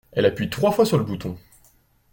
Elle 0.13 0.25
appuie 0.25 0.49
trois 0.49 0.71
fois 0.71 0.83
sur 0.83 0.97
le 0.97 1.03
bouton. 1.03 1.37